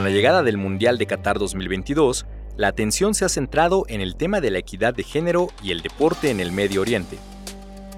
Con 0.00 0.06
la 0.06 0.14
llegada 0.14 0.42
del 0.42 0.56
Mundial 0.56 0.96
de 0.96 1.04
Qatar 1.04 1.38
2022, 1.38 2.24
la 2.56 2.68
atención 2.68 3.12
se 3.12 3.26
ha 3.26 3.28
centrado 3.28 3.84
en 3.88 4.00
el 4.00 4.16
tema 4.16 4.40
de 4.40 4.50
la 4.50 4.56
equidad 4.56 4.94
de 4.94 5.02
género 5.02 5.48
y 5.62 5.72
el 5.72 5.82
deporte 5.82 6.30
en 6.30 6.40
el 6.40 6.52
Medio 6.52 6.80
Oriente. 6.80 7.18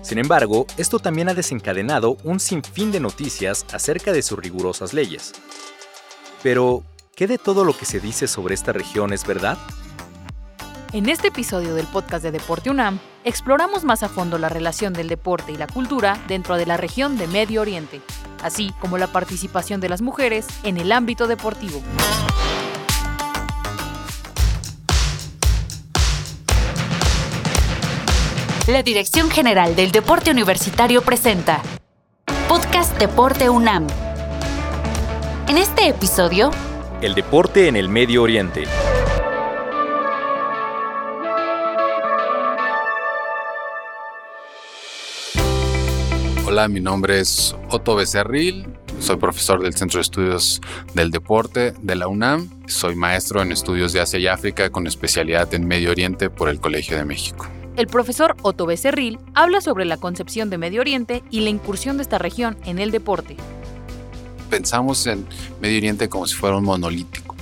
Sin 0.03 0.19
embargo, 0.19 0.67
esto 0.79 0.99
también 0.99 1.29
ha 1.29 1.35
desencadenado 1.35 2.17
un 2.25 2.41
sinfín 2.41 2.91
de 2.91 2.99
noticias 2.99 3.65
acerca 3.73 4.11
de 4.11 4.23
sus 4.23 4.37
rigurosas 4.37 4.93
leyes. 4.93 5.31
Pero, 6.43 6.83
¿qué 7.15 7.29
de 7.29 7.39
todo 7.39 7.65
lo 7.65 7.73
que 7.73 7.85
se 7.85 8.01
dice 8.01 8.27
sobre 8.27 8.55
esta 8.55 8.73
región 8.73 9.13
es 9.13 9.25
verdad? 9.25 9.57
En 10.93 11.09
este 11.09 11.29
episodio 11.29 11.77
del 11.77 11.87
podcast 11.87 12.25
de 12.25 12.33
Deporte 12.33 12.69
UNAM, 12.69 12.99
exploramos 13.23 13.85
más 13.85 14.03
a 14.03 14.09
fondo 14.09 14.39
la 14.39 14.49
relación 14.49 14.93
del 14.93 15.07
deporte 15.07 15.53
y 15.53 15.57
la 15.57 15.69
cultura 15.69 16.21
dentro 16.27 16.57
de 16.57 16.67
la 16.67 16.77
región 16.77 17.17
de 17.17 17.29
Medio 17.29 17.61
Oriente, 17.61 18.01
así 18.43 18.73
como 18.81 18.99
la 18.99 19.07
participación 19.07 19.81
de 19.81 19.89
las 19.89 20.03
mujeres 20.03 20.47
en 20.63 20.77
el 20.77 20.93
ámbito 20.93 21.27
deportivo. 21.27 21.83
La 28.69 28.83
Dirección 28.83 29.29
General 29.29 29.75
del 29.75 29.91
Deporte 29.91 30.31
Universitario 30.31 31.03
presenta 31.03 31.61
Podcast 32.49 32.97
Deporte 32.97 33.49
UNAM. 33.51 33.89
En 35.49 35.59
este 35.59 35.89
episodio, 35.89 36.51
El 37.01 37.15
deporte 37.15 37.67
en 37.67 37.75
el 37.75 37.89
Medio 37.89 38.23
Oriente. 38.23 38.65
Hola, 46.53 46.69
mi 46.69 46.81
nombre 46.81 47.19
es 47.19 47.57
Otto 47.71 47.95
Becerril, 47.95 48.67
soy 49.01 49.17
profesor 49.17 49.63
del 49.63 49.73
Centro 49.73 49.97
de 49.97 50.03
Estudios 50.03 50.61
del 50.93 51.11
Deporte 51.11 51.73
de 51.81 51.95
la 51.95 52.09
UNAM, 52.09 52.51
soy 52.67 52.95
maestro 52.95 53.41
en 53.41 53.53
estudios 53.53 53.95
de 53.95 54.03
Asia 54.03 54.19
y 54.19 54.27
África 54.27 54.69
con 54.69 54.87
especialidad 54.87 55.55
en 55.55 55.67
Medio 55.67 55.91
Oriente 55.91 56.29
por 56.29 56.51
el 56.51 56.61
Colegio 56.61 56.99
de 56.99 57.07
México. 57.07 57.49
El 57.77 57.87
profesor 57.87 58.37
Otto 58.43 58.67
Becerril 58.67 59.19
habla 59.33 59.63
sobre 59.63 59.87
la 59.87 59.97
concepción 59.97 60.51
de 60.51 60.59
Medio 60.59 60.83
Oriente 60.83 61.23
y 61.31 61.41
la 61.41 61.49
incursión 61.49 61.97
de 61.97 62.03
esta 62.03 62.19
región 62.19 62.59
en 62.67 62.79
el 62.79 62.91
deporte. 62.91 63.39
Pensamos 64.51 65.07
en 65.07 65.27
Medio 65.59 65.79
Oriente 65.79 66.11
como 66.11 66.27
si 66.27 66.35
fuera 66.35 66.59
un 66.59 66.65
monolítico, 66.65 67.35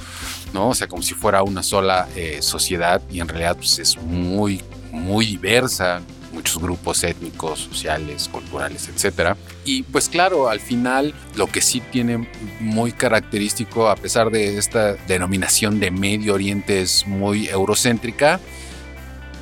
¿no? 0.54 0.68
O 0.68 0.74
sea, 0.76 0.86
como 0.86 1.02
si 1.02 1.14
fuera 1.14 1.42
una 1.42 1.64
sola 1.64 2.06
eh, 2.14 2.42
sociedad 2.42 3.02
y 3.10 3.18
en 3.18 3.26
realidad 3.26 3.56
pues, 3.56 3.80
es 3.80 4.00
muy, 4.00 4.62
muy 4.92 5.26
diversa, 5.26 6.00
muchos 6.32 6.60
grupos 6.60 7.02
étnicos, 7.04 7.60
sociales, 7.60 8.28
culturales, 8.28 8.88
etcétera. 8.88 9.36
Y 9.64 9.82
pues 9.82 10.08
claro, 10.08 10.48
al 10.48 10.60
final 10.60 11.14
lo 11.36 11.46
que 11.46 11.60
sí 11.60 11.80
tiene 11.80 12.28
muy 12.60 12.92
característico, 12.92 13.88
a 13.88 13.96
pesar 13.96 14.30
de 14.30 14.58
esta 14.58 14.94
denominación 14.94 15.80
de 15.80 15.90
Medio 15.90 16.34
Oriente 16.34 16.80
es 16.80 17.06
muy 17.06 17.48
eurocéntrica, 17.48 18.40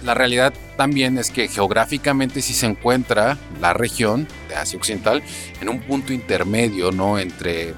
la 0.05 0.14
realidad 0.14 0.55
también 0.77 1.19
es 1.19 1.31
que 1.31 1.48
geográficamente 1.48 2.41
sí 2.41 2.55
se 2.55 2.66
encuentra 2.66 3.36
la 3.61 3.72
región 3.72 4.28
de 4.48 4.55
Asia 4.55 4.78
Occidental 4.78 5.22
en 5.61 5.69
un 5.69 5.81
punto 5.81 6.12
intermedio, 6.12 6.92
¿no? 6.92 7.19
Entre 7.19 7.75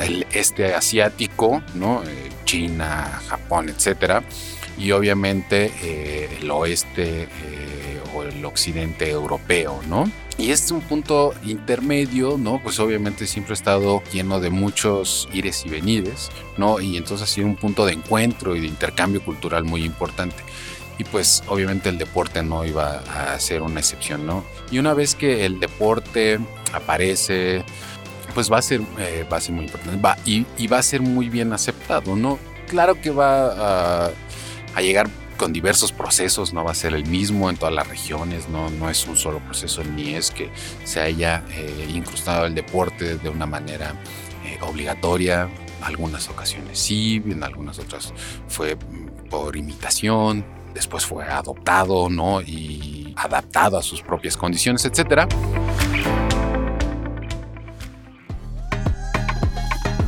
el 0.00 0.26
este 0.32 0.74
asiático, 0.74 1.62
¿no? 1.74 2.02
Eh, 2.04 2.30
China, 2.44 3.20
Japón, 3.28 3.68
etcétera, 3.68 4.22
y 4.78 4.92
obviamente 4.92 5.72
eh, 5.82 6.38
el 6.40 6.50
oeste 6.50 7.22
eh, 7.22 7.28
el 8.28 8.44
occidente 8.44 9.10
europeo, 9.10 9.80
¿no? 9.88 10.10
Y 10.36 10.50
este 10.50 10.66
es 10.66 10.70
un 10.72 10.80
punto 10.80 11.32
intermedio, 11.44 12.36
¿no? 12.38 12.60
Pues 12.62 12.80
obviamente 12.80 13.26
siempre 13.26 13.52
ha 13.52 13.54
estado 13.54 14.02
lleno 14.12 14.40
de 14.40 14.50
muchos 14.50 15.28
ires 15.32 15.64
y 15.64 15.68
venires, 15.68 16.30
¿no? 16.56 16.80
Y 16.80 16.96
entonces 16.96 17.28
ha 17.28 17.32
sido 17.32 17.46
un 17.46 17.56
punto 17.56 17.86
de 17.86 17.92
encuentro 17.92 18.56
y 18.56 18.60
de 18.60 18.66
intercambio 18.66 19.24
cultural 19.24 19.64
muy 19.64 19.84
importante 19.84 20.36
y 20.98 21.04
pues 21.04 21.42
obviamente 21.48 21.88
el 21.88 21.98
deporte 21.98 22.42
no 22.42 22.64
iba 22.64 22.98
a 22.98 23.38
ser 23.40 23.62
una 23.62 23.80
excepción, 23.80 24.26
¿no? 24.26 24.44
Y 24.70 24.78
una 24.78 24.94
vez 24.94 25.14
que 25.14 25.44
el 25.44 25.60
deporte 25.60 26.38
aparece, 26.72 27.64
pues 28.34 28.50
va 28.50 28.58
a 28.58 28.62
ser, 28.62 28.80
eh, 28.98 29.26
va 29.30 29.38
a 29.38 29.40
ser 29.40 29.54
muy 29.54 29.64
importante 29.64 30.00
va, 30.00 30.16
y, 30.24 30.46
y, 30.56 30.66
va 30.66 30.78
a 30.78 30.82
ser 30.82 31.00
muy 31.00 31.28
bien 31.28 31.52
aceptado, 31.52 32.16
¿no? 32.16 32.38
Claro 32.68 33.00
que 33.00 33.10
va 33.10 34.06
a, 34.06 34.10
a, 34.74 34.82
llegar 34.82 35.08
con 35.36 35.52
diversos 35.52 35.92
procesos, 35.92 36.52
no 36.52 36.64
va 36.64 36.72
a 36.72 36.74
ser 36.74 36.94
el 36.94 37.06
mismo 37.06 37.50
en 37.50 37.56
todas 37.56 37.74
las 37.74 37.88
regiones, 37.88 38.48
no, 38.48 38.70
no 38.70 38.90
es 38.90 39.06
un 39.06 39.16
solo 39.16 39.38
proceso, 39.40 39.82
ni 39.84 40.14
es 40.14 40.30
que 40.30 40.50
se 40.84 41.00
haya 41.00 41.44
eh, 41.50 41.90
incrustado 41.94 42.46
el 42.46 42.54
deporte 42.54 43.16
de 43.16 43.28
una 43.28 43.46
manera 43.46 43.94
eh, 44.44 44.58
obligatoria, 44.62 45.48
algunas 45.82 46.28
ocasiones 46.28 46.78
sí, 46.78 47.22
en 47.26 47.42
algunas 47.42 47.78
otras 47.78 48.12
fue 48.48 48.76
por 49.28 49.56
imitación, 49.56 50.44
después 50.72 51.04
fue 51.04 51.24
adoptado, 51.24 52.08
¿no? 52.08 52.40
Y 52.40 53.14
adaptado 53.16 53.78
a 53.78 53.82
sus 53.82 54.02
propias 54.02 54.36
condiciones, 54.36 54.84
etcétera. 54.84 55.28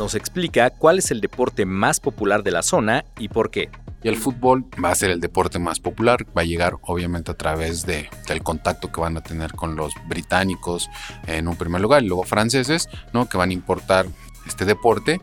Nos 0.07 0.15
explica 0.15 0.71
cuál 0.71 1.01
es 1.01 1.11
el 1.11 1.21
deporte 1.21 1.67
más 1.67 1.99
popular 1.99 2.45
de 2.45 2.53
la 2.53 2.63
zona 2.63 3.05
y 3.19 3.27
por 3.27 3.51
qué. 3.51 3.71
Y 4.05 4.09
el 4.09 4.17
fútbol 4.17 4.65
va 4.81 4.93
a 4.93 4.95
ser 4.95 5.11
el 5.11 5.19
deporte 5.19 5.59
más 5.59 5.81
popular, 5.81 6.25
va 6.27 6.43
a 6.43 6.45
llegar 6.45 6.75
obviamente 6.83 7.33
a 7.33 7.35
través 7.35 7.85
de, 7.87 8.09
del 8.29 8.41
contacto 8.45 8.93
que 8.93 9.01
van 9.01 9.17
a 9.17 9.21
tener 9.21 9.55
con 9.55 9.75
los 9.75 9.95
británicos 10.07 10.89
en 11.27 11.49
un 11.49 11.57
primer 11.57 11.81
lugar 11.81 12.05
y 12.05 12.07
luego 12.07 12.23
franceses, 12.23 12.89
¿no? 13.13 13.29
Que 13.29 13.37
van 13.37 13.51
a 13.51 13.53
importar 13.53 14.07
este 14.47 14.65
deporte, 14.65 15.21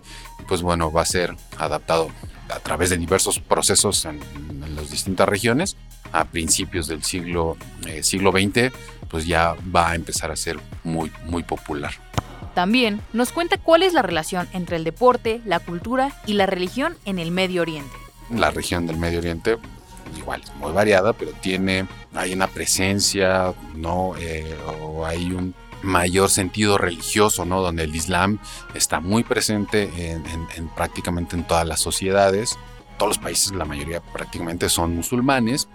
pues 0.50 0.62
bueno, 0.62 0.92
va 0.92 1.04
a 1.04 1.06
ser 1.06 1.34
adaptado 1.58 2.10
a 2.50 2.60
través 2.60 2.90
de 2.90 2.98
diversos 2.98 3.40
procesos 3.40 4.04
en, 4.04 4.20
en 4.66 4.76
las 4.76 4.92
distintas 4.92 5.30
regiones. 5.30 5.78
A 6.12 6.26
principios 6.26 6.88
del 6.88 7.04
siglo, 7.04 7.56
eh, 7.88 8.04
siglo 8.04 8.34
XX, 8.34 8.74
pues 9.08 9.26
ya 9.26 9.56
va 9.74 9.92
a 9.92 9.96
empezar 9.96 10.30
a 10.30 10.36
ser 10.36 10.60
muy, 10.84 11.10
muy 11.24 11.44
popular. 11.44 11.94
También 12.54 13.02
nos 13.14 13.32
cuenta 13.32 13.58
cuál 13.58 13.84
es 13.84 13.94
la 13.94 14.02
relación 14.02 14.48
entre 14.54 14.78
el 14.78 14.84
deporte, 14.84 15.42
la 15.46 15.60
cultura 15.60 16.12
y 16.26 16.34
la 16.34 16.46
religión 16.46 16.96
en 17.06 17.20
el 17.20 17.32
Medio 17.32 17.62
Oriente. 17.62 17.96
La 18.30 18.52
región 18.52 18.86
del 18.86 18.98
Medio 18.98 19.20
Oriente 19.20 19.58
igual 20.18 20.42
es 20.44 20.54
muy 20.56 20.72
variada, 20.72 21.14
pero 21.14 21.32
tiene, 21.42 21.88
hay 22.14 22.34
una 22.34 22.48
presencia, 22.48 23.54
¿no? 23.76 24.14
Eh, 24.20 24.56
o 24.82 25.06
hay 25.06 25.32
un 25.32 25.56
mayor 25.82 26.30
sentido 26.30 26.78
religioso, 26.78 27.46
¿no? 27.46 27.62
Donde 27.62 27.84
el 27.84 27.96
Islam 27.96 28.40
está 28.74 29.00
muy 29.00 29.24
presente 29.24 29.90
en, 29.96 30.26
en, 30.28 30.48
en, 30.56 30.68
prácticamente 30.70 31.36
en 31.36 31.44
todas 31.44 31.68
las 31.68 31.82
sociedades. 31.82 32.58
Todos 32.98 33.10
los 33.10 33.18
países, 33.18 33.52
la 33.52 33.66
mayoría 33.66 34.02
prácticamente 34.02 34.70
son 34.70 34.96
musulmanes. 34.96 35.68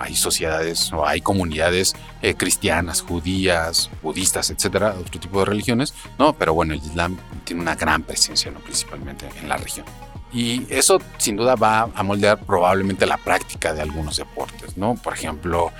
Hay 0.00 0.16
sociedades 0.16 0.92
o 0.92 1.06
hay 1.06 1.20
comunidades 1.20 1.94
eh, 2.22 2.34
cristianas, 2.34 3.02
judías, 3.02 3.90
budistas, 4.02 4.50
etcétera, 4.50 4.96
otro 4.98 5.20
tipo 5.20 5.38
de 5.40 5.44
religiones, 5.44 5.94
¿no? 6.18 6.32
Pero 6.32 6.54
bueno, 6.54 6.74
el 6.74 6.80
Islam 6.80 7.18
tiene 7.44 7.62
una 7.62 7.76
gran 7.76 8.02
presencia, 8.02 8.50
¿no? 8.50 8.58
Principalmente 8.60 9.28
en 9.40 9.48
la 9.48 9.56
región. 9.56 9.86
Y 10.32 10.66
eso 10.70 11.00
sin 11.18 11.36
duda 11.36 11.54
va 11.56 11.90
a 11.94 12.02
moldear 12.02 12.38
probablemente 12.38 13.04
la 13.04 13.16
práctica 13.16 13.74
de 13.74 13.82
algunos 13.82 14.16
deportes, 14.16 14.76
¿no? 14.76 14.94
Por 14.94 15.12
ejemplo, 15.12 15.72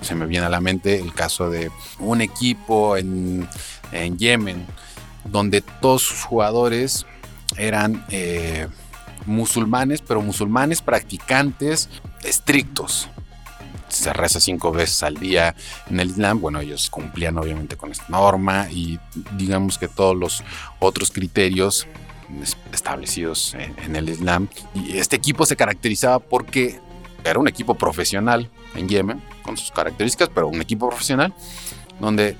se 0.00 0.14
me 0.14 0.26
viene 0.26 0.46
a 0.46 0.50
la 0.50 0.60
mente 0.60 0.98
el 0.98 1.12
caso 1.12 1.50
de 1.50 1.70
un 1.98 2.20
equipo 2.20 2.96
en, 2.96 3.48
en 3.92 4.18
Yemen, 4.18 4.66
donde 5.24 5.60
todos 5.60 6.02
sus 6.02 6.24
jugadores 6.24 7.06
eran 7.56 8.04
eh, 8.10 8.68
musulmanes, 9.26 10.00
pero 10.00 10.22
musulmanes 10.22 10.80
practicantes 10.80 11.88
estrictos. 12.24 13.08
Se 13.88 14.12
reza 14.12 14.40
cinco 14.40 14.70
veces 14.72 15.02
al 15.02 15.14
día 15.14 15.54
en 15.90 16.00
el 16.00 16.10
Islam. 16.10 16.40
Bueno, 16.40 16.60
ellos 16.60 16.90
cumplían 16.90 17.38
obviamente 17.38 17.76
con 17.76 17.90
esta 17.90 18.06
norma 18.08 18.68
y 18.70 18.98
digamos 19.36 19.78
que 19.78 19.88
todos 19.88 20.16
los 20.16 20.42
otros 20.78 21.10
criterios 21.10 21.86
establecidos 22.72 23.54
en, 23.54 23.96
el 23.96 24.08
Islam. 24.08 24.48
Y 24.74 24.98
este 24.98 25.16
equipo 25.16 25.46
se 25.46 25.56
caracterizaba 25.56 26.18
porque 26.18 26.80
era 27.24 27.38
un 27.38 27.48
equipo 27.48 27.74
profesional 27.74 28.48
en 28.74 28.88
Yemen, 28.88 29.22
con 29.42 29.56
sus 29.56 29.70
características, 29.70 30.30
pero 30.34 30.48
un 30.48 30.60
equipo 30.60 30.88
profesional, 30.88 31.32
donde 32.00 32.36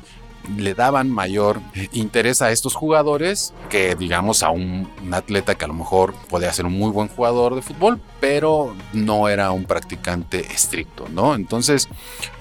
le 0.57 0.75
daban 0.75 1.11
mayor 1.11 1.61
interés 1.93 2.43
a 2.43 2.51
estos 2.51 2.75
jugadores 2.75 3.53
que 3.69 3.95
digamos 3.95 4.43
a 4.43 4.51
un, 4.51 4.91
un, 5.03 5.15
atleta 5.15 5.55
que 5.55 5.65
a 5.65 5.69
lo 5.69 5.75
mejor 5.75 6.15
podía 6.29 6.53
ser 6.53 6.67
un 6.67 6.73
muy 6.73 6.91
buen 6.91 7.09
jugador 7.09 7.55
de 7.55 7.63
fútbol, 7.63 8.01
pero 8.21 8.75
no 8.93 9.29
era 9.29 9.51
un 9.51 9.65
practicante 9.65 10.41
estricto, 10.41 11.09
¿no? 11.09 11.35
Entonces, 11.35 11.89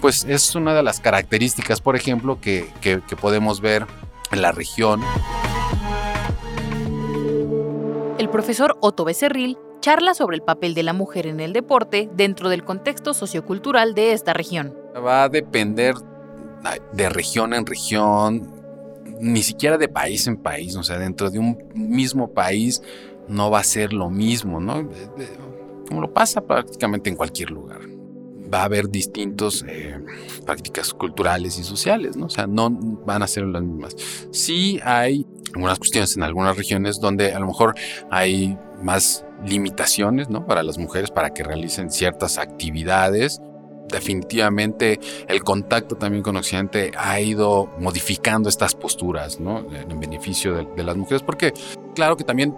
pues 0.02 0.26
es 0.26 0.56
una 0.56 0.74
de 0.74 0.84
las 0.84 1.00
características, 1.00 1.82
por 1.82 1.96
ejemplo, 1.96 2.40
que, 2.40 2.72
que, 2.82 3.02
que 3.08 3.16
podemos 3.16 3.62
ver 3.62 3.86
en 4.32 4.42
la 4.42 4.52
región. 4.52 5.02
El 8.18 8.30
profesor 8.30 8.78
Otto 8.82 9.06
Becerril 9.06 9.58
charla 9.80 10.14
sobre 10.14 10.36
el 10.36 10.42
papel 10.42 10.74
de 10.74 10.84
la 10.84 10.94
mujer 10.94 11.28
en 11.28 11.40
el 11.40 11.54
deporte 11.54 12.10
dentro 12.14 12.50
del 12.50 12.64
contexto 12.64 13.14
sociocultural 13.14 13.94
de 13.94 14.14
esta 14.14 14.34
región. 14.34 14.76
Va 14.96 15.24
a 15.24 15.30
depender 15.30 15.96
de 16.94 17.10
región 17.10 17.54
en 17.54 17.66
región, 17.66 18.54
ni 19.20 19.44
siquiera 19.44 19.78
de 19.78 19.88
país 19.88 20.28
en 20.28 20.38
país, 20.38 20.76
o 20.76 20.84
sea, 20.84 20.98
dentro 20.98 21.30
de 21.30 21.40
un 21.40 21.58
mismo 21.74 22.32
país 22.34 22.82
no 23.28 23.50
va 23.52 23.60
a 23.60 23.64
ser 23.64 23.94
lo 23.94 24.10
mismo, 24.10 24.60
¿no? 24.60 24.90
Como 25.88 26.02
lo 26.02 26.14
pasa 26.14 26.42
prácticamente 26.42 27.10
en 27.10 27.16
cualquier 27.16 27.52
lugar. 27.52 27.82
Va 28.54 28.62
a 28.62 28.66
haber 28.66 28.90
distintos 28.90 29.66
eh, 29.68 30.00
prácticas 30.46 30.94
culturales 30.94 31.60
y 31.60 31.64
sociales, 31.64 32.16
¿no? 32.16 32.28
O 32.28 32.30
sea, 32.30 32.48
no 32.48 32.70
van 32.70 33.22
a 33.22 33.28
ser 33.28 33.44
las 33.46 33.62
mismas. 33.62 33.96
Sí 34.32 34.80
hay 34.84 35.26
algunas 35.54 35.78
cuestiones 35.80 36.16
en 36.16 36.24
algunas 36.24 36.56
regiones 36.56 37.00
donde 37.02 37.34
a 37.34 37.40
lo 37.40 37.48
mejor 37.48 37.76
hay 38.10 38.58
más 38.82 39.26
limitaciones, 39.46 40.30
¿no? 40.30 40.46
Para 40.46 40.64
las 40.64 40.78
mujeres 40.78 41.12
para 41.12 41.32
que 41.34 41.44
realicen 41.44 41.92
ciertas 41.92 42.38
actividades 42.38 43.42
definitivamente 43.88 45.00
el 45.28 45.44
contacto 45.44 45.96
también 45.96 46.24
con 46.24 46.36
Occidente 46.36 46.92
ha 46.98 47.20
ido 47.20 47.70
modificando 47.80 48.50
estas 48.50 48.76
posturas, 48.76 49.40
¿no? 49.40 49.66
En 49.74 50.00
beneficio 50.00 50.66
de, 50.76 50.84
las 50.84 50.96
mujeres, 50.96 51.24
porque 51.24 51.54
claro 51.96 52.18
que 52.18 52.24
también, 52.24 52.56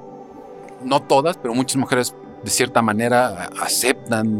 no 0.83 1.01
todas, 1.01 1.37
pero 1.37 1.53
muchas 1.53 1.77
mujeres 1.77 2.15
de 2.43 2.49
cierta 2.49 2.81
manera 2.81 3.49
aceptan 3.61 4.39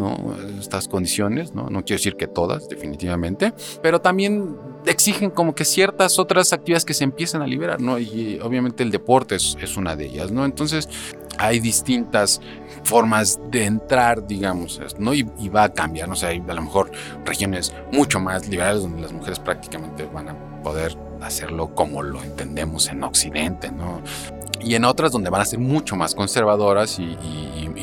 estas 0.57 0.87
condiciones, 0.87 1.53
¿no? 1.53 1.69
no 1.69 1.83
quiero 1.83 1.99
decir 1.99 2.15
que 2.15 2.27
todas, 2.27 2.69
definitivamente, 2.69 3.53
pero 3.81 3.99
también 3.99 4.55
exigen 4.85 5.31
como 5.31 5.53
que 5.53 5.65
ciertas 5.65 6.17
otras 6.17 6.53
actividades 6.53 6.85
que 6.85 6.93
se 6.93 7.03
empiecen 7.03 7.41
a 7.41 7.47
liberar, 7.47 7.81
¿no? 7.81 7.99
Y 7.99 8.39
obviamente 8.41 8.83
el 8.83 8.91
deporte 8.91 9.35
es, 9.35 9.57
es 9.61 9.75
una 9.75 9.97
de 9.97 10.05
ellas, 10.05 10.31
¿no? 10.31 10.45
Entonces 10.45 10.87
hay 11.37 11.59
distintas 11.59 12.41
formas 12.83 13.39
de 13.49 13.65
entrar, 13.65 14.25
digamos, 14.27 14.79
¿no? 14.97 15.13
Y, 15.13 15.23
va 15.49 15.63
a 15.63 15.73
cambiar, 15.73 16.07
¿no? 16.07 16.13
O 16.13 16.17
sea, 16.17 16.29
hay 16.29 16.43
a 16.47 16.53
lo 16.53 16.61
mejor 16.61 16.91
regiones 17.25 17.73
mucho 17.91 18.19
más 18.19 18.47
liberales 18.47 18.83
donde 18.83 19.01
las 19.01 19.11
mujeres 19.11 19.39
prácticamente 19.39 20.05
van 20.05 20.29
a 20.29 20.61
poder 20.63 20.95
hacerlo 21.21 21.73
como 21.75 22.01
lo 22.03 22.21
entendemos 22.23 22.87
en 22.87 23.03
Occidente, 23.03 23.71
¿no? 23.71 24.01
Y 24.61 24.75
en 24.75 24.83
otras 24.83 25.11
donde 25.13 25.29
van 25.29 25.41
a 25.41 25.45
ser 25.45 25.59
mucho 25.59 25.95
más 25.95 26.13
conservadoras 26.15 26.99
y, 26.99 27.17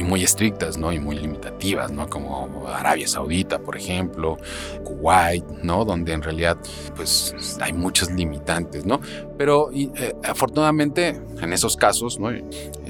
muy 0.04 0.22
estrictas, 0.22 0.76
¿no? 0.76 0.92
Y 0.92 1.00
muy 1.00 1.16
limitativas, 1.16 1.90
¿no? 1.90 2.08
Como 2.08 2.68
Arabia 2.68 3.08
Saudita, 3.08 3.58
por 3.58 3.76
ejemplo, 3.76 4.36
Kuwait, 4.84 5.44
¿no? 5.62 5.84
Donde 5.84 6.12
en 6.12 6.22
realidad, 6.22 6.58
pues, 6.94 7.34
hay 7.60 7.72
muchas 7.72 8.12
limitantes, 8.12 8.84
¿no? 8.84 9.00
Pero 9.36 9.70
eh, 9.72 10.14
afortunadamente, 10.22 11.20
en 11.40 11.52
esos 11.52 11.76
casos, 11.76 12.20
¿no? 12.20 12.30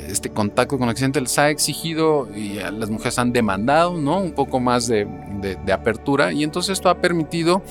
Este 0.09 0.31
contacto 0.31 0.79
con 0.79 0.89
Occidente 0.89 1.21
les 1.21 1.39
ha 1.39 1.51
exigido 1.51 2.29
y 2.35 2.55
las 2.55 2.91
mujeres 2.91 3.19
han 3.19 3.33
demandado 3.33 3.97
¿no? 3.97 4.19
un 4.19 4.33
poco 4.33 4.61
más 4.61 4.87
de, 4.87 5.07
apertura 5.73 6.33
y 6.33 6.43
entonces 6.45 6.75
esto 6.75 6.89
ha 6.89 6.99
permitido 6.99 7.63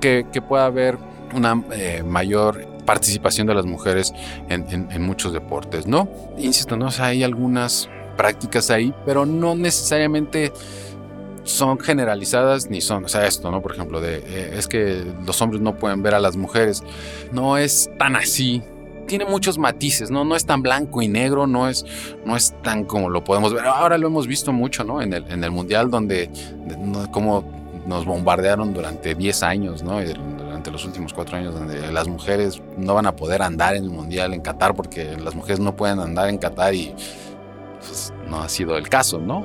que, 0.00 0.24
pueda 0.48 0.66
haber 0.66 0.98
una 1.34 1.62
eh, 1.72 2.02
mayor 2.04 2.66
participación 2.84 3.46
de 3.46 3.54
las 3.54 3.66
mujeres 3.66 4.12
en, 4.48 5.02
muchos 5.02 5.32
deportes, 5.32 5.86
¿no? 5.86 6.08
Insisto, 6.38 6.76
¿no? 6.76 6.88
hay 6.98 7.22
algunas 7.22 7.88
prácticas 8.16 8.70
ahí, 8.70 8.92
pero 9.04 9.26
no 9.26 9.54
necesariamente 9.54 10.52
son 11.44 11.78
generalizadas 11.78 12.68
ni 12.68 12.80
son, 12.80 13.04
o 13.04 13.08
sea, 13.08 13.26
esto, 13.26 13.50
¿no? 13.50 13.62
Por 13.62 13.72
ejemplo, 13.72 14.00
de 14.00 14.18
eh, 14.18 14.54
es 14.56 14.66
que 14.68 15.04
los 15.24 15.40
hombres 15.40 15.62
no 15.62 15.76
pueden 15.76 16.02
ver 16.02 16.14
a 16.14 16.20
las 16.20 16.36
mujeres, 16.36 16.82
no 17.32 17.56
es 17.58 17.90
tan 17.98 18.16
así, 18.16 18.62
tiene 19.10 19.24
muchos 19.24 19.58
matices, 19.58 20.08
¿no? 20.08 20.24
No 20.24 20.36
es 20.36 20.46
tan 20.46 20.62
blanco 20.62 21.02
y 21.02 21.08
negro, 21.08 21.48
no 21.48 21.68
es, 21.68 21.84
no 22.24 22.36
es 22.36 22.54
tan 22.62 22.84
como 22.84 23.10
lo 23.10 23.24
podemos 23.24 23.52
ver. 23.52 23.66
Ahora 23.66 23.98
lo 23.98 24.06
hemos 24.06 24.28
visto 24.28 24.52
mucho, 24.52 24.84
¿no? 24.84 25.02
En 25.02 25.12
el, 25.12 25.28
en 25.32 25.42
el 25.42 25.50
Mundial, 25.50 25.90
donde 25.90 26.30
como 27.10 27.42
nos 27.86 28.04
bombardearon 28.04 28.72
durante 28.72 29.16
10 29.16 29.42
años, 29.42 29.82
¿no? 29.82 30.00
durante 30.00 30.70
los 30.70 30.84
últimos 30.84 31.12
4 31.12 31.38
años, 31.38 31.54
donde 31.54 31.90
las 31.90 32.06
mujeres 32.06 32.62
no 32.76 32.94
van 32.94 33.06
a 33.06 33.16
poder 33.16 33.42
andar 33.42 33.74
en 33.74 33.82
el 33.82 33.90
Mundial 33.90 34.32
en 34.32 34.42
Qatar 34.42 34.76
porque 34.76 35.16
las 35.16 35.34
mujeres 35.34 35.58
no 35.58 35.74
pueden 35.74 35.98
andar 35.98 36.28
en 36.28 36.38
Qatar 36.38 36.72
y 36.72 36.94
pues, 37.80 38.12
no 38.28 38.40
ha 38.40 38.48
sido 38.48 38.76
el 38.76 38.88
caso, 38.88 39.18
¿no? 39.18 39.44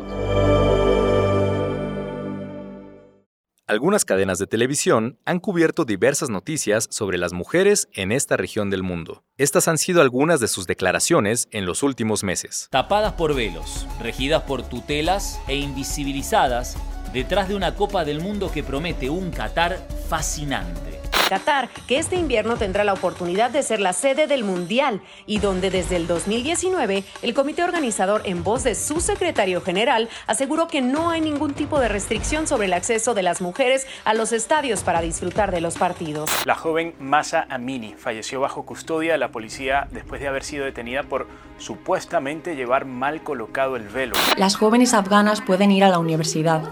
Algunas 3.68 4.06
cadenas 4.06 4.38
de 4.38 4.46
televisión 4.46 5.18
han 5.26 5.40
cubierto 5.40 5.86
diversas 5.86 6.30
noticias 6.30 6.86
sobre 6.92 7.18
las 7.18 7.34
mujeres 7.34 7.88
en 7.94 8.12
esta 8.12 8.38
región 8.38 8.70
del 8.70 8.84
mundo. 8.84 9.24
Estas 9.40 9.68
han 9.68 9.80
sido 9.80 10.04
algunas 10.04 10.40
de 10.40 10.48
sus 10.48 10.68
declaraciones 10.68 11.48
en 11.50 11.66
los 11.66 11.82
últimos 11.82 12.24
meses. 12.24 12.68
Tapadas 12.70 13.14
por 13.14 13.34
velos, 13.34 13.88
regidas 14.00 14.44
por 14.44 14.62
tutelas 14.62 15.40
e 15.48 15.56
invisibilizadas 15.56 16.78
detrás 17.12 17.48
de 17.48 17.56
una 17.56 17.74
Copa 17.74 18.06
del 18.06 18.22
Mundo 18.22 18.52
que 18.52 18.62
promete 18.62 19.10
un 19.10 19.32
Qatar 19.32 19.80
fascinante. 20.10 20.95
Qatar, 21.28 21.70
que 21.88 21.98
este 21.98 22.16
invierno 22.16 22.58
tendrá 22.58 22.84
la 22.84 22.94
oportunidad 22.94 23.50
de 23.50 23.64
ser 23.64 23.80
la 23.80 23.94
sede 23.94 24.28
del 24.28 24.44
Mundial 24.44 25.02
y 25.26 25.40
donde 25.40 25.70
desde 25.70 25.96
el 25.96 26.08
2019 26.08 27.04
el 27.22 27.34
comité 27.34 27.64
organizador 27.64 28.22
en 28.26 28.44
voz 28.44 28.64
de 28.64 28.76
su 28.76 29.02
secretario 29.02 29.62
general 29.62 30.10
aseguró 30.28 30.68
que 30.68 30.82
no 30.82 31.10
hay 31.10 31.22
ningún 31.22 31.54
tipo 31.54 31.80
de 31.80 31.88
restricción 31.88 32.48
sobre 32.48 32.68
el 32.68 32.74
acceso 32.74 33.14
de 33.14 33.24
las 33.24 33.42
mujeres 33.42 33.88
a 34.04 34.14
los 34.14 34.32
estadios 34.32 34.84
para 34.84 35.02
disfrutar 35.02 35.52
de 35.52 35.62
los 35.62 35.78
partidos. 35.78 36.30
La 36.46 36.56
joven 36.56 36.94
Masa 37.00 37.48
Amini 37.50 37.94
falleció 37.94 38.40
bajo 38.40 38.66
custodia 38.66 39.14
de 39.14 39.18
la 39.18 39.30
policía 39.30 39.88
después 39.92 40.22
de 40.22 40.28
haber 40.28 40.44
sido 40.44 40.66
detenida 40.66 41.04
por 41.04 41.28
supuestamente 41.58 42.56
llevar 42.56 42.86
mal 42.86 43.24
colocado 43.24 43.76
el 43.76 43.88
velo. 43.88 44.16
Las 44.38 44.56
jóvenes 44.56 44.94
afganas 44.94 45.42
pueden 45.42 45.72
ir 45.72 45.84
a 45.84 45.90
la 45.90 46.00
universidad 46.00 46.64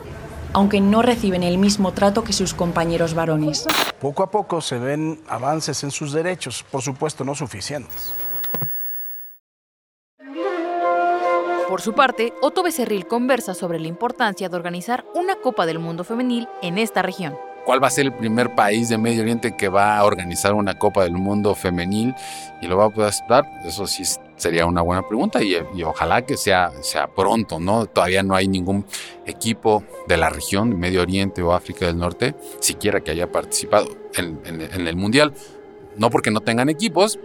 aunque 0.53 0.79
no 0.79 1.01
reciben 1.01 1.43
el 1.43 1.57
mismo 1.57 1.91
trato 1.91 2.23
que 2.23 2.33
sus 2.33 2.53
compañeros 2.53 3.13
varones. 3.13 3.65
Poco 3.99 4.23
a 4.23 4.31
poco 4.31 4.61
se 4.61 4.77
ven 4.77 5.19
avances 5.27 5.83
en 5.83 5.91
sus 5.91 6.13
derechos, 6.13 6.63
por 6.71 6.81
supuesto 6.81 7.23
no 7.23 7.35
suficientes. 7.35 8.13
Por 11.67 11.81
su 11.81 11.93
parte, 11.93 12.33
Otto 12.41 12.61
Becerril 12.61 13.07
conversa 13.07 13.55
sobre 13.55 13.79
la 13.79 13.87
importancia 13.87 14.47
de 14.47 14.55
organizar 14.55 15.05
una 15.15 15.35
Copa 15.37 15.65
del 15.65 15.79
Mundo 15.79 16.03
femenil 16.03 16.47
en 16.61 16.77
esta 16.77 17.01
región. 17.01 17.35
¿Cuál 17.65 17.81
va 17.81 17.87
a 17.87 17.91
ser 17.91 18.05
el 18.05 18.13
primer 18.13 18.53
país 18.53 18.89
de 18.89 18.97
Medio 18.97 19.21
Oriente 19.21 19.55
que 19.55 19.69
va 19.69 19.97
a 19.97 20.03
organizar 20.03 20.53
una 20.53 20.77
Copa 20.77 21.03
del 21.03 21.13
Mundo 21.13 21.55
femenil 21.55 22.13
y 22.61 22.67
lo 22.67 22.77
va 22.77 22.85
a 22.85 22.89
poder 22.89 23.09
aceptar? 23.09 23.49
Eso 23.65 23.87
sí 23.87 24.03
sería 24.43 24.65
una 24.65 24.81
buena 24.81 25.07
pregunta 25.07 25.41
y, 25.41 25.55
ojalá 25.83 26.25
que 26.25 26.35
sea, 26.35 26.71
sea 26.81 27.07
pronto, 27.07 27.59
¿no? 27.59 27.85
Todavía 27.85 28.23
no 28.23 28.35
hay 28.35 28.47
ningún 28.47 28.85
equipo 29.25 29.83
de 30.07 30.17
la 30.17 30.29
región, 30.29 30.77
Medio 30.77 31.01
Oriente 31.01 31.41
o 31.41 31.53
África 31.53 31.85
del 31.85 31.97
Norte, 31.97 32.35
siquiera 32.59 32.99
que 33.01 33.11
haya 33.11 33.31
participado 33.31 33.87
en, 34.15 34.87
el 34.87 34.95
Mundial. 34.95 35.33
No 35.95 36.09
porque 36.09 36.29
no 36.29 36.41
tengan 36.41 36.69
equipos, 36.69 37.19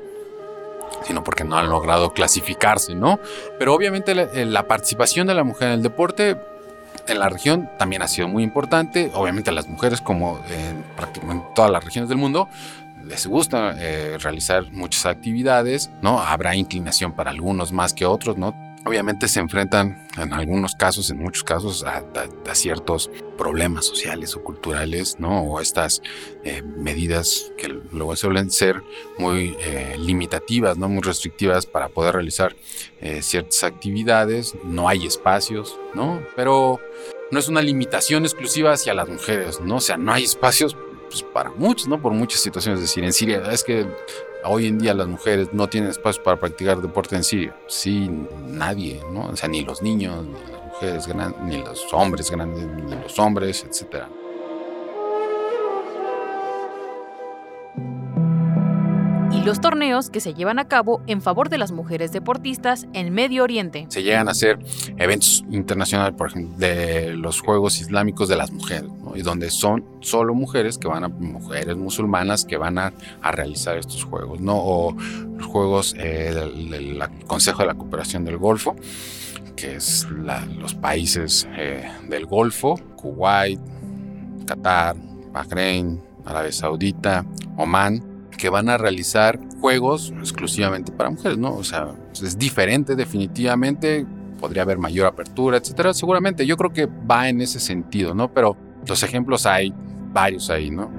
sino 1.04 1.24
porque 1.24 1.42
no 1.42 1.56
han 1.56 1.68
logrado 1.68 2.12
clasificarse, 2.12 2.94
¿no? 2.94 3.18
Pero 3.58 3.74
obviamente 3.74 4.14
la 4.14 4.68
participación 4.68 5.26
de 5.26 5.34
la 5.34 5.42
mujer 5.42 5.68
en 5.68 5.74
el 5.74 5.82
deporte 5.82 6.36
en 7.08 7.18
la 7.18 7.28
región 7.28 7.68
también 7.78 8.02
ha 8.02 8.08
sido 8.08 8.28
muy 8.28 8.44
importante. 8.44 9.10
Obviamente 9.14 9.50
las 9.50 9.66
mujeres, 9.66 10.00
como 10.00 10.38
en 10.50 10.84
prácticamente 10.96 11.46
todas 11.54 11.70
las 11.70 11.82
regiones 11.82 12.08
del 12.08 12.18
mundo, 12.18 12.48
les 13.04 13.26
gusta 13.26 13.74
eh, 13.78 14.18
realizar 14.18 14.70
muchas 14.72 15.06
actividades, 15.06 15.90
¿no? 16.02 16.20
Habrá 16.20 16.54
inclinación 16.54 17.12
para 17.14 17.30
algunos 17.30 17.72
más 17.72 17.94
que 17.94 18.06
otros, 18.06 18.36
¿no? 18.36 18.54
obviamente 18.88 19.28
se 19.28 19.40
enfrentan 19.40 20.06
en 20.16 20.32
algunos 20.32 20.74
casos, 20.74 21.10
en 21.10 21.18
muchos 21.18 21.44
casos, 21.44 21.84
a, 21.84 22.02
ciertos 22.54 23.10
problemas 23.36 23.84
sociales 23.84 24.34
o 24.34 24.42
culturales, 24.42 25.16
¿no? 25.20 25.42
O 25.42 25.60
estas 25.60 26.02
eh, 26.42 26.62
medidas 26.62 27.52
que 27.56 27.68
luego 27.68 28.16
suelen 28.16 28.50
ser 28.50 28.82
muy 29.18 29.56
eh, 29.60 29.96
limitativas, 29.98 30.76
¿no? 30.78 30.88
Muy 30.88 31.02
restrictivas 31.02 31.66
para 31.66 31.88
poder 31.88 32.14
realizar 32.14 32.56
eh, 33.00 33.22
ciertas 33.22 33.62
actividades. 33.62 34.54
No 34.64 34.88
hay 34.88 35.06
espacios, 35.06 35.78
¿no? 35.94 36.20
Pero 36.34 36.80
no 37.30 37.38
es 37.38 37.48
una 37.48 37.60
limitación 37.60 38.24
exclusiva 38.24 38.72
hacia 38.72 38.94
las 38.94 39.08
mujeres, 39.08 39.60
¿no? 39.60 39.76
O 39.76 39.80
sea, 39.80 39.98
no 39.98 40.12
hay 40.12 40.24
espacios 40.24 40.76
pues, 41.08 41.22
para 41.22 41.50
muchos, 41.50 41.88
¿no? 41.88 42.00
Por 42.00 42.12
muchas 42.12 42.40
situaciones. 42.40 42.80
Es 42.80 42.88
decir, 42.88 43.04
en 43.04 43.12
Siria 43.12 43.42
es 43.50 43.64
que 43.64 43.86
hoy 44.44 44.66
en 44.66 44.78
día 44.78 44.94
las 44.94 45.08
mujeres 45.08 45.48
no 45.52 45.68
tienen 45.68 45.90
espacio 45.90 46.22
para 46.22 46.38
practicar 46.38 46.80
deporte 46.80 47.16
en 47.16 47.24
Siria. 47.24 47.54
Sí, 47.66 48.10
nadie, 48.46 49.00
¿no? 49.12 49.26
O 49.26 49.36
sea, 49.36 49.48
ni 49.48 49.62
los 49.62 49.82
niños, 49.82 50.24
ni 50.24 50.52
las 50.52 50.64
mujeres 50.64 51.06
grandes, 51.06 51.40
ni 51.42 51.58
los 51.58 51.86
hombres 51.92 52.30
grandes, 52.30 52.64
ni 52.64 52.94
los 52.94 53.18
hombres, 53.18 53.64
etcétera. 53.68 54.08
y 59.38 59.44
los 59.44 59.60
torneos 59.60 60.10
que 60.10 60.20
se 60.20 60.34
llevan 60.34 60.58
a 60.58 60.66
cabo 60.66 61.02
en 61.06 61.22
favor 61.22 61.48
de 61.48 61.58
las 61.58 61.70
mujeres 61.70 62.12
deportistas 62.12 62.86
en 62.92 63.12
Medio 63.12 63.44
Oriente. 63.44 63.86
Se 63.88 64.02
llegan 64.02 64.26
a 64.28 64.32
hacer 64.32 64.58
eventos 64.96 65.44
internacionales, 65.50 66.14
por 66.16 66.28
ejemplo, 66.28 66.56
de 66.58 67.14
los 67.14 67.40
Juegos 67.40 67.80
Islámicos 67.80 68.28
de 68.28 68.36
las 68.36 68.50
Mujeres, 68.50 68.90
y 69.14 69.22
donde 69.22 69.50
son 69.50 69.84
solo 70.00 70.34
mujeres 70.34 70.78
que 70.78 70.88
van 70.88 71.04
a, 71.04 71.08
mujeres 71.08 71.76
musulmanas 71.76 72.44
que 72.44 72.56
van 72.56 72.78
a, 72.78 72.92
realizar 73.32 73.76
estos 73.76 74.04
juegos, 74.04 74.40
¿no? 74.40 74.56
O 74.56 74.96
Juegos 75.52 75.94
eh, 75.98 76.32
del, 76.34 77.02
Consejo 77.26 77.62
de 77.62 77.68
la 77.68 77.74
Cooperación 77.74 78.24
del 78.24 78.38
Golfo, 78.38 78.74
que 79.54 79.76
es 79.76 80.06
los 80.58 80.74
países 80.74 81.48
eh, 81.56 81.88
del 82.08 82.26
Golfo, 82.26 82.76
Kuwait, 82.96 83.60
Qatar, 84.46 84.96
Bahrein, 85.32 86.00
Arabia 86.24 86.52
Saudita, 86.52 87.24
Omán, 87.56 88.28
que 88.36 88.48
van 88.48 88.68
a 88.68 88.78
realizar 88.78 89.38
juegos 89.60 90.12
exclusivamente 90.18 90.92
para 90.92 91.10
mujeres, 91.10 91.38
¿no? 91.38 91.54
O 91.54 91.64
sea, 91.64 91.94
es 92.12 92.38
diferente 92.38 92.96
definitivamente, 92.96 94.06
podría 94.40 94.62
haber 94.62 94.78
mayor 94.78 95.06
apertura, 95.06 95.58
etcétera. 95.58 95.92
Seguramente 95.92 96.46
yo 96.46 96.56
creo 96.56 96.72
que 96.72 96.86
va 96.86 97.28
en 97.28 97.40
ese 97.40 97.60
sentido, 97.60 98.14
¿no? 98.14 98.32
Pero 98.32 98.56
los 98.88 99.02
ejemplos 99.02 99.46
hay 99.46 99.72
varios 100.12 100.50
ahí, 100.50 100.70
¿no? 100.70 100.90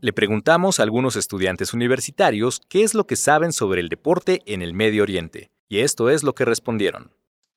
Le 0.00 0.12
preguntamos 0.12 0.78
a 0.78 0.84
algunos 0.84 1.16
estudiantes 1.16 1.74
universitarios 1.74 2.60
qué 2.68 2.84
es 2.84 2.94
lo 2.94 3.06
que 3.06 3.16
saben 3.16 3.52
sobre 3.52 3.80
el 3.80 3.88
deporte 3.88 4.42
en 4.46 4.62
el 4.62 4.72
Medio 4.72 5.02
Oriente, 5.02 5.50
y 5.68 5.80
esto 5.80 6.08
es 6.08 6.22
lo 6.22 6.34
que 6.34 6.44
respondieron. 6.44 7.10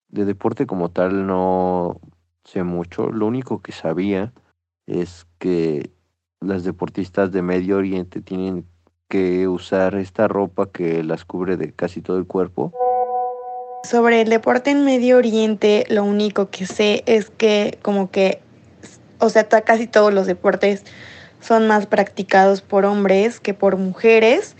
De 0.09 0.25
deporte 0.25 0.65
como 0.65 0.89
tal 0.89 1.27
no 1.27 2.01
sé 2.43 2.63
mucho, 2.63 3.11
lo 3.11 3.27
único 3.27 3.61
que 3.61 3.71
sabía 3.71 4.33
es 4.87 5.27
que 5.37 5.91
las 6.39 6.63
deportistas 6.63 7.31
de 7.31 7.43
Medio 7.43 7.77
Oriente 7.77 8.21
tienen 8.21 8.65
que 9.07 9.47
usar 9.47 9.95
esta 9.95 10.27
ropa 10.27 10.71
que 10.71 11.03
las 11.03 11.25
cubre 11.25 11.57
de 11.57 11.73
casi 11.73 12.01
todo 12.01 12.17
el 12.17 12.25
cuerpo. 12.25 12.73
Sobre 13.83 14.21
el 14.21 14.29
deporte 14.29 14.69
en 14.69 14.85
Medio 14.85 15.17
Oriente, 15.17 15.85
lo 15.89 16.03
único 16.03 16.49
que 16.49 16.67
sé 16.67 17.03
es 17.07 17.29
que 17.29 17.79
como 17.81 18.11
que, 18.11 18.41
o 19.17 19.29
sea, 19.29 19.47
casi 19.47 19.87
todos 19.87 20.13
los 20.13 20.27
deportes 20.27 20.83
son 21.41 21.67
más 21.67 21.87
practicados 21.87 22.61
por 22.61 22.85
hombres 22.85 23.39
que 23.39 23.53
por 23.53 23.77
mujeres. 23.77 24.55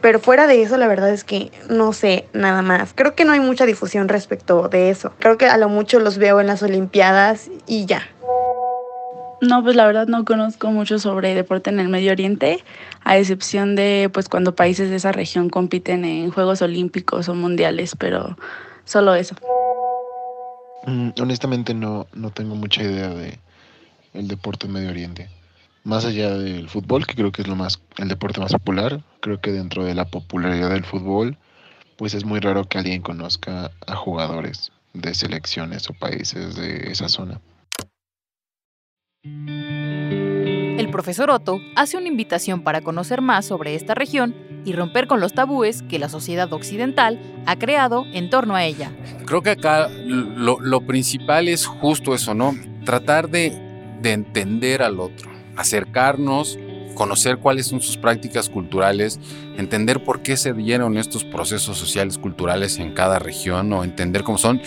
Pero 0.00 0.20
fuera 0.20 0.46
de 0.46 0.60
eso, 0.60 0.76
la 0.76 0.86
verdad 0.86 1.08
es 1.10 1.24
que 1.24 1.50
no 1.70 1.94
sé 1.94 2.26
nada 2.34 2.60
más. 2.60 2.92
Creo 2.94 3.14
que 3.14 3.24
no 3.24 3.32
hay 3.32 3.40
mucha 3.40 3.64
difusión 3.64 4.08
respecto 4.08 4.68
de 4.68 4.90
eso. 4.90 5.12
Creo 5.18 5.38
que 5.38 5.46
a 5.46 5.56
lo 5.56 5.70
mucho 5.70 5.98
los 5.98 6.18
veo 6.18 6.40
en 6.40 6.46
las 6.46 6.62
Olimpiadas 6.62 7.48
y 7.66 7.86
ya. 7.86 8.02
No, 9.44 9.62
pues 9.62 9.76
la 9.76 9.86
verdad 9.86 10.06
no 10.06 10.24
conozco 10.24 10.70
mucho 10.70 10.98
sobre 10.98 11.34
deporte 11.34 11.68
en 11.68 11.78
el 11.78 11.88
Medio 11.88 12.12
Oriente, 12.12 12.64
a 13.02 13.18
excepción 13.18 13.76
de 13.76 14.10
pues 14.12 14.28
cuando 14.28 14.54
países 14.54 14.88
de 14.88 14.96
esa 14.96 15.12
región 15.12 15.50
compiten 15.50 16.04
en 16.04 16.30
Juegos 16.30 16.62
Olímpicos 16.62 17.28
o 17.28 17.34
Mundiales, 17.34 17.94
pero 17.98 18.38
solo 18.84 19.14
eso. 19.14 19.36
Mm, 20.86 21.10
honestamente 21.20 21.74
no, 21.74 22.06
no 22.14 22.30
tengo 22.30 22.54
mucha 22.54 22.82
idea 22.82 23.10
de 23.10 23.38
el 24.14 24.28
deporte 24.28 24.66
en 24.66 24.72
Medio 24.72 24.90
Oriente. 24.90 25.28
Más 25.82 26.06
allá 26.06 26.38
del 26.38 26.68
fútbol, 26.70 27.06
que 27.06 27.14
creo 27.14 27.30
que 27.30 27.42
es 27.42 27.48
lo 27.48 27.56
más 27.56 27.80
el 27.98 28.08
deporte 28.08 28.40
más 28.40 28.52
popular, 28.52 29.02
creo 29.20 29.40
que 29.40 29.52
dentro 29.52 29.84
de 29.84 29.94
la 29.94 30.06
popularidad 30.06 30.70
del 30.70 30.84
fútbol, 30.84 31.36
pues 31.96 32.14
es 32.14 32.24
muy 32.24 32.40
raro 32.40 32.64
que 32.64 32.78
alguien 32.78 33.02
conozca 33.02 33.70
a 33.86 33.94
jugadores 33.94 34.72
de 34.94 35.14
selecciones 35.14 35.90
o 35.90 35.92
países 35.92 36.56
de 36.56 36.90
esa 36.90 37.10
zona. 37.10 37.40
El 39.24 40.90
profesor 40.90 41.30
Otto 41.30 41.58
hace 41.76 41.96
una 41.96 42.08
invitación 42.08 42.62
para 42.62 42.82
conocer 42.82 43.22
más 43.22 43.46
sobre 43.46 43.74
esta 43.74 43.94
región 43.94 44.34
y 44.66 44.74
romper 44.74 45.06
con 45.06 45.18
los 45.18 45.32
tabúes 45.32 45.82
que 45.82 45.98
la 45.98 46.10
sociedad 46.10 46.52
occidental 46.52 47.18
ha 47.46 47.56
creado 47.56 48.04
en 48.12 48.28
torno 48.28 48.54
a 48.54 48.64
ella. 48.64 48.92
Creo 49.24 49.40
que 49.40 49.50
acá 49.50 49.88
lo, 49.88 50.80
principal 50.82 51.48
es 51.48 51.64
justo 51.64 52.14
eso, 52.14 52.34
¿no? 52.34 52.54
Tratar 52.84 53.30
de, 53.30 53.96
de 54.02 54.12
entender 54.12 54.82
al 54.82 55.00
otro, 55.00 55.30
acercarnos, 55.56 56.58
conocer 56.94 57.38
cuáles 57.38 57.68
son 57.68 57.80
sus 57.80 57.96
prácticas 57.96 58.50
culturales, 58.50 59.18
entender 59.56 60.04
por 60.04 60.20
qué 60.20 60.36
se 60.36 60.52
dieron 60.52 60.98
estos 60.98 61.24
procesos 61.24 61.78
sociales 61.78 62.18
culturales 62.18 62.78
en 62.78 62.92
cada 62.92 63.18
región 63.18 63.72
o 63.72 63.84
entender 63.84 64.22
cómo 64.22 64.36
son 64.36 64.60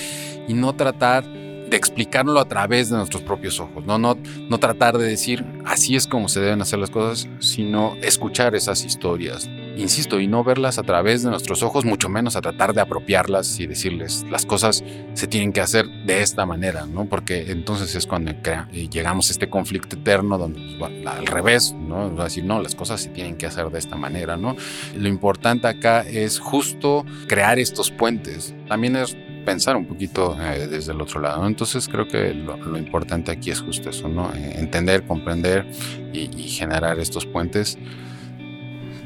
y 0.48 0.56
no 0.56 0.76
tratar 0.76 1.26
de 1.70 1.78
explicarlo 1.78 2.40
a 2.40 2.46
través 2.46 2.90
de 2.90 2.98
nuestros 2.98 3.24
propios 3.24 3.60
ojos, 3.60 3.86
¿no? 3.86 3.98
No, 3.98 4.18
no 4.50 4.58
tratar 4.58 4.98
de 4.98 5.08
decir 5.08 5.46
así 5.66 5.96
es 5.96 6.08
como 6.08 6.30
se 6.30 6.40
deben 6.40 6.62
hacer 6.62 6.80
las 6.80 6.90
cosas, 6.90 7.28
sino 7.40 7.96
escuchar 8.02 8.56
esas 8.56 8.86
historias, 8.86 9.50
insisto, 9.76 10.20
y 10.20 10.28
no 10.28 10.44
verlas 10.44 10.78
a 10.78 10.84
través 10.84 11.24
de 11.24 11.30
nuestros 11.30 11.64
ojos, 11.64 11.86
mucho 11.86 12.10
menos 12.10 12.36
a 12.36 12.42
tratar 12.42 12.74
de 12.74 12.82
apropiarlas 12.82 13.60
y 13.60 13.68
decirles 13.68 14.26
las 14.30 14.46
cosas 14.46 14.84
se 15.14 15.28
tienen 15.28 15.54
que 15.54 15.62
hacer 15.62 15.88
de 16.06 16.22
esta 16.22 16.46
manera, 16.46 16.86
¿no? 16.86 17.06
Porque 17.06 17.52
entonces 17.52 17.96
es 17.96 18.08
cuando 18.08 18.32
llegamos 18.72 19.30
a 19.30 19.32
este 19.32 19.50
conflicto 19.50 19.96
eterno 19.96 20.38
donde 20.38 20.78
pues, 20.78 21.06
al 21.06 21.26
revés, 21.26 21.74
¿no? 21.74 22.22
A 22.22 22.24
decir, 22.24 22.44
no, 22.44 22.62
las 22.62 22.76
cosas 22.76 23.02
se 23.02 23.10
tienen 23.10 23.36
que 23.38 23.46
hacer 23.46 23.70
de 23.70 23.80
esta 23.80 23.96
manera, 23.96 24.38
¿no? 24.38 24.56
Lo 24.96 25.08
importante 25.08 25.68
acá 25.68 26.02
es 26.02 26.40
justo 26.40 27.06
crear 27.28 27.60
estos 27.60 27.92
puentes. 27.92 28.56
También 28.68 28.96
es 28.96 29.16
pensar 29.48 29.76
un 29.78 29.86
poquito 29.86 30.38
eh, 30.42 30.68
desde 30.68 30.92
el 30.92 31.00
otro 31.00 31.22
lado. 31.22 31.48
Entonces 31.48 31.88
creo 31.88 32.06
que 32.06 32.34
lo, 32.34 32.78
importante 32.78 33.32
aquí 33.32 33.50
es 33.50 33.62
justo 33.62 33.90
eso, 33.90 34.10
¿no? 34.10 34.34
Eh, 34.34 34.60
entender, 34.60 35.08
comprender 35.08 35.66
y, 36.12 36.28
generar 36.50 37.00
estos 37.00 37.26
puentes 37.26 37.78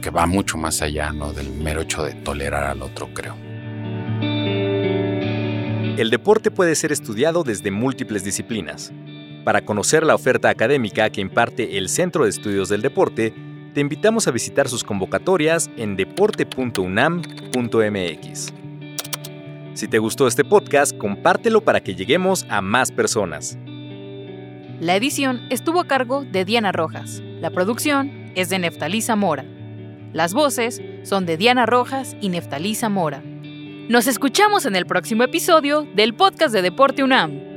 que 0.02 0.10
va 0.10 0.26
mucho 0.26 0.58
más 0.58 0.82
allá 0.82 1.12
¿no? 1.12 1.32
del 1.32 1.52
mero 1.52 1.82
hecho 1.82 2.04
de 2.04 2.14
tolerar 2.14 2.64
al 2.64 2.82
otro, 2.82 3.14
creo. 3.14 3.36
El 6.00 6.10
deporte 6.10 6.50
puede 6.50 6.74
ser 6.74 6.92
estudiado 6.92 7.44
desde 7.44 7.70
múltiples 7.70 8.24
disciplinas. 8.24 8.92
Para 9.46 9.64
conocer 9.64 10.04
la 10.04 10.16
oferta 10.16 10.50
académica 10.50 11.12
que 11.12 11.22
imparte 11.22 11.78
el 11.78 11.88
Centro 11.88 12.24
de 12.24 12.32
Estudios 12.32 12.68
del 12.68 12.82
Deporte, 12.82 13.32
te 13.76 13.82
invitamos 13.82 14.28
a 14.28 14.32
visitar 14.32 14.68
sus 14.68 14.84
convocatorias 14.84 15.70
en 15.78 15.96
deporte.unam.mx. 15.96 18.61
Si 19.82 19.88
te 19.88 19.98
gustó 19.98 20.28
este 20.28 20.44
podcast, 20.44 20.96
compártelo 20.96 21.62
para 21.62 21.82
que 21.82 21.96
lleguemos 21.96 22.46
a 22.50 22.62
más 22.62 22.92
personas. 22.92 23.58
La 24.80 24.96
edición 24.96 25.42
estuvo 25.50 25.80
a 25.80 25.88
cargo 25.88 26.24
de 26.24 26.46
Diana 26.46 26.72
Rojas. 26.72 27.20
La 27.40 27.50
producción 27.50 28.32
es 28.36 28.50
de 28.50 28.60
Neftalí 28.60 29.02
Zamora. 29.02 29.44
Las 30.14 30.36
voces 30.36 30.84
son 31.02 31.26
de 31.26 31.36
Diana 31.36 31.66
Rojas 31.66 32.16
y 32.22 32.30
Neftalí 32.30 32.76
Zamora. 32.76 33.24
Nos 33.90 34.06
escuchamos 34.06 34.68
en 34.68 34.76
el 34.76 34.86
próximo 34.86 35.24
episodio 35.24 35.88
del 35.96 36.14
podcast 36.14 36.54
de 36.54 36.62
Deporte 36.62 37.04
UNAM. 37.04 37.51